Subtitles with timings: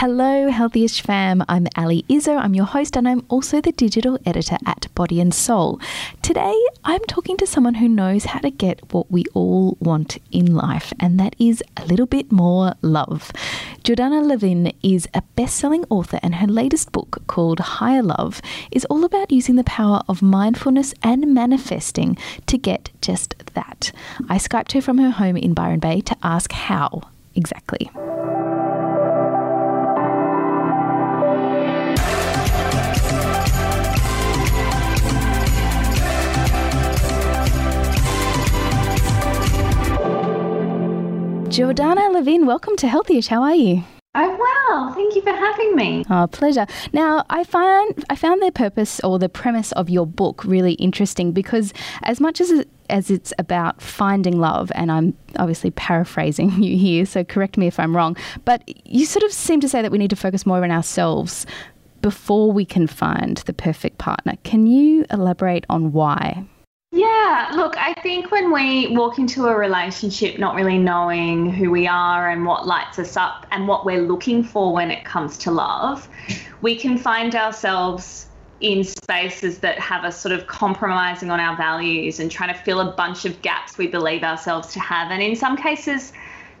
[0.00, 1.44] Hello, Healthyish fam.
[1.46, 2.38] I'm Ali Izzo.
[2.38, 5.78] I'm your host, and I'm also the digital editor at Body and Soul.
[6.22, 10.54] Today, I'm talking to someone who knows how to get what we all want in
[10.54, 13.30] life, and that is a little bit more love.
[13.84, 18.40] Jordana Levin is a best selling author, and her latest book, called Higher Love,
[18.70, 23.92] is all about using the power of mindfulness and manifesting to get just that.
[24.30, 27.02] I Skyped her from her home in Byron Bay to ask how
[27.34, 27.90] exactly.
[41.50, 43.26] Jordana Levine, welcome to Healthyish.
[43.26, 43.82] How are you?
[44.14, 44.94] Oh wow!
[44.94, 46.04] Thank you for having me.
[46.08, 46.64] Oh, pleasure.
[46.92, 51.32] Now, I found I found the purpose or the premise of your book really interesting
[51.32, 51.72] because
[52.04, 57.04] as much as it, as it's about finding love, and I'm obviously paraphrasing you here,
[57.04, 59.98] so correct me if I'm wrong, but you sort of seem to say that we
[59.98, 61.46] need to focus more on ourselves
[62.00, 64.34] before we can find the perfect partner.
[64.44, 66.46] Can you elaborate on why?
[66.92, 71.86] Yeah, look, I think when we walk into a relationship not really knowing who we
[71.86, 75.52] are and what lights us up and what we're looking for when it comes to
[75.52, 76.08] love,
[76.62, 78.26] we can find ourselves
[78.60, 82.80] in spaces that have us sort of compromising on our values and trying to fill
[82.80, 85.12] a bunch of gaps we believe ourselves to have.
[85.12, 86.12] And in some cases,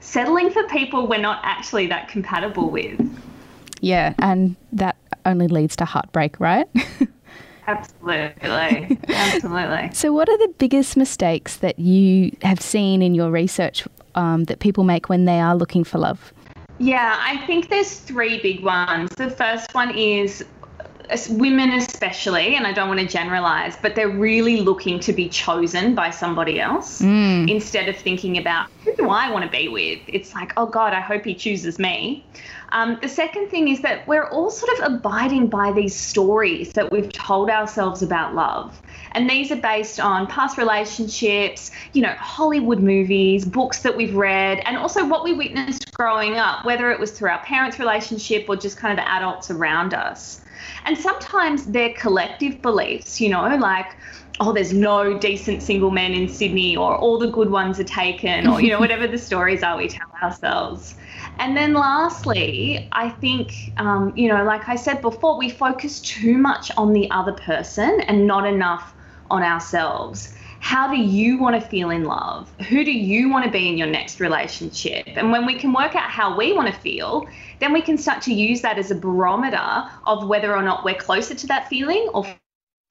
[0.00, 3.00] settling for people we're not actually that compatible with.
[3.80, 6.68] Yeah, and that only leads to heartbreak, right?
[7.68, 8.98] Absolutely.
[9.08, 9.90] Absolutely.
[9.98, 14.60] So, what are the biggest mistakes that you have seen in your research um, that
[14.60, 16.32] people make when they are looking for love?
[16.78, 19.10] Yeah, I think there's three big ones.
[19.16, 20.44] The first one is
[21.30, 25.94] women especially and i don't want to generalize but they're really looking to be chosen
[25.94, 27.50] by somebody else mm.
[27.50, 30.92] instead of thinking about who do i want to be with it's like oh god
[30.92, 32.24] i hope he chooses me
[32.70, 36.92] um, the second thing is that we're all sort of abiding by these stories that
[36.92, 38.80] we've told ourselves about love.
[39.12, 44.58] And these are based on past relationships, you know, Hollywood movies, books that we've read,
[44.66, 48.56] and also what we witnessed growing up, whether it was through our parents' relationship or
[48.56, 50.42] just kind of the adults around us.
[50.84, 53.96] And sometimes they're collective beliefs, you know, like,
[54.40, 58.46] oh, there's no decent single men in Sydney, or all the good ones are taken,
[58.46, 60.94] or, you know, whatever the stories are we tell ourselves.
[61.38, 66.36] And then lastly, I think, um, you know, like I said before, we focus too
[66.38, 68.94] much on the other person and not enough
[69.30, 70.34] on ourselves.
[70.68, 72.46] How do you want to feel in love?
[72.68, 75.06] Who do you want to be in your next relationship?
[75.06, 77.26] And when we can work out how we want to feel,
[77.58, 80.94] then we can start to use that as a barometer of whether or not we're
[80.94, 82.26] closer to that feeling or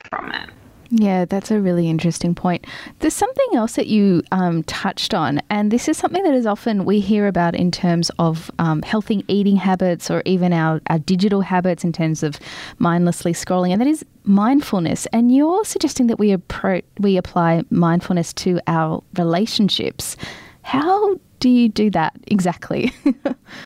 [0.09, 0.49] from it.
[0.89, 2.65] Yeah, that's a really interesting point.
[2.99, 6.85] There's something else that you um, touched on, and this is something that is often
[6.85, 11.41] we hear about in terms of um, healthy eating habits or even our, our digital
[11.41, 12.39] habits in terms of
[12.79, 15.05] mindlessly scrolling, and that is mindfulness.
[15.07, 20.15] And you're suggesting that we, appro- we apply mindfulness to our relationships.
[20.61, 22.93] How do you do that exactly?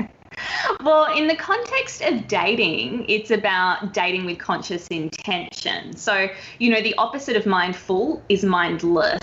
[0.85, 5.97] well, in the context of dating, it's about dating with conscious intention.
[5.97, 6.29] So,
[6.59, 9.21] you know, the opposite of mindful is mindless.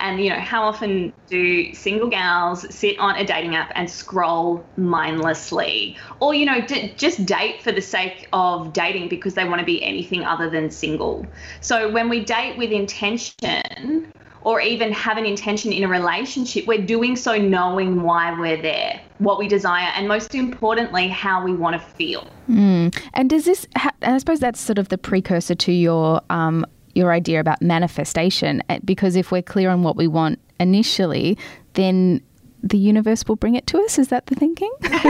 [0.00, 4.64] And, you know, how often do single gals sit on a dating app and scroll
[4.76, 5.96] mindlessly?
[6.20, 9.66] Or, you know, d- just date for the sake of dating because they want to
[9.66, 11.32] be anything other than single.
[11.60, 16.86] So when we date with intention, or even have an intention in a relationship, we're
[16.86, 21.80] doing so knowing why we're there, what we desire, and most importantly, how we want
[21.80, 22.26] to feel.
[22.48, 22.96] Mm.
[23.14, 23.66] And does this?
[23.76, 26.64] Ha- and I suppose that's sort of the precursor to your um,
[26.94, 31.38] your idea about manifestation, eh, because if we're clear on what we want initially,
[31.74, 32.20] then
[32.62, 33.98] the universe will bring it to us.
[33.98, 34.70] Is that the thinking?
[34.82, 35.02] Wouldn't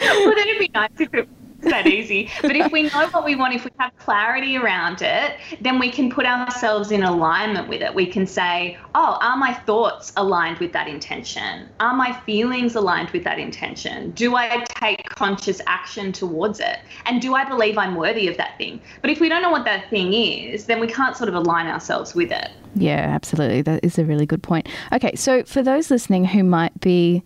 [0.00, 1.28] it be nice if it
[1.70, 2.30] that easy.
[2.42, 5.90] But if we know what we want, if we have clarity around it, then we
[5.90, 7.94] can put ourselves in alignment with it.
[7.94, 11.68] We can say, oh, are my thoughts aligned with that intention?
[11.80, 14.12] Are my feelings aligned with that intention?
[14.12, 16.78] Do I take conscious action towards it?
[17.04, 18.80] And do I believe I'm worthy of that thing?
[19.02, 21.66] But if we don't know what that thing is, then we can't sort of align
[21.66, 22.50] ourselves with it.
[22.76, 23.62] Yeah, absolutely.
[23.62, 24.68] That is a really good point.
[24.92, 27.22] Okay, so for those listening who might be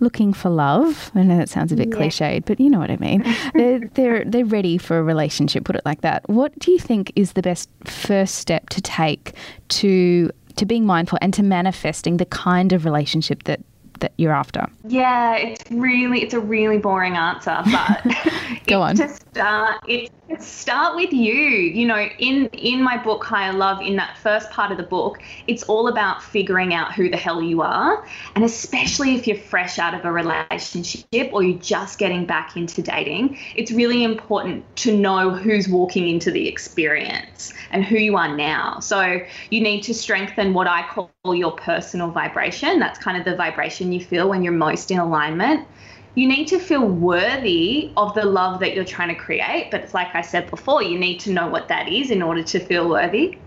[0.00, 1.10] looking for love.
[1.14, 1.96] I know that sounds a bit yeah.
[1.96, 3.24] cliched, but you know what I mean.
[3.54, 6.28] they're, they're, they're ready for a relationship, put it like that.
[6.28, 9.34] What do you think is the best first step to take
[9.68, 13.60] to to being mindful and to manifesting the kind of relationship that
[14.00, 14.66] that you're after?
[14.86, 18.04] Yeah, it's really it's a really boring answer, but
[18.66, 18.96] Go on.
[18.96, 21.34] To start, uh, it's start with you.
[21.34, 25.22] You know, in in my book Higher Love, in that first part of the book,
[25.46, 29.78] it's all about figuring out who the hell you are, and especially if you're fresh
[29.78, 34.96] out of a relationship or you're just getting back into dating, it's really important to
[34.96, 38.80] know who's walking into the experience and who you are now.
[38.80, 42.78] So you need to strengthen what I call your personal vibration.
[42.78, 45.66] That's kind of the vibration you feel when you're most in alignment
[46.14, 49.70] you need to feel worthy of the love that you're trying to create.
[49.70, 52.42] But it's like I said before, you need to know what that is in order
[52.42, 53.38] to feel worthy.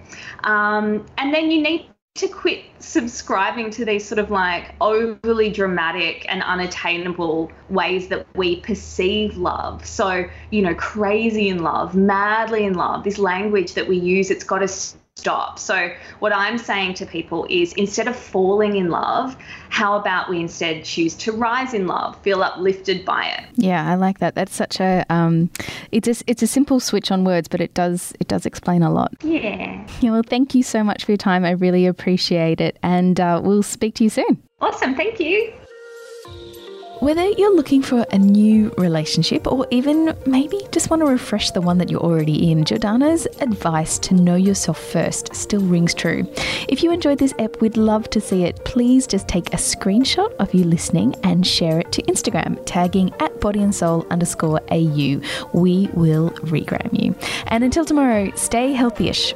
[0.44, 6.27] Um, and then you need to quit subscribing to these sort of like overly dramatic
[6.30, 9.83] and unattainable ways that we perceive love.
[9.83, 14.44] So, you know, crazy in love, madly in love, this language that we use, it's
[14.44, 14.68] got to
[15.15, 15.60] stop.
[15.60, 19.38] So, what I'm saying to people is instead of falling in love,
[19.69, 23.45] how about we instead choose to rise in love, feel uplifted by it?
[23.56, 24.36] Yeah, I like that.
[24.36, 25.50] That's such a um,
[25.92, 28.92] it's a, it's a simple switch on words, but it does it does explain a
[28.92, 29.13] lot.
[29.24, 29.88] Yeah.
[30.01, 30.12] Yeah.
[30.12, 31.45] Well, thank you so much for your time.
[31.45, 34.42] I really appreciate it, and uh, we'll speak to you soon.
[34.59, 34.95] Awesome.
[34.95, 35.54] Thank you.
[37.04, 41.60] Whether you're looking for a new relationship or even maybe just want to refresh the
[41.60, 46.26] one that you're already in, Jordana's advice to know yourself first still rings true.
[46.70, 48.64] If you enjoyed this app, we'd love to see it.
[48.64, 53.38] Please just take a screenshot of you listening and share it to Instagram, tagging at
[53.42, 55.20] body and soul underscore AU.
[55.54, 57.14] We will regram you.
[57.48, 59.36] And until tomorrow, stay healthy-ish.